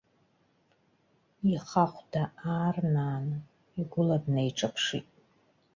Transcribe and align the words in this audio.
Ихахәда 1.51 2.23
аарнааны, 2.49 3.37
игәыла 3.79 4.17
днеиҿаԥшит. 4.23 5.07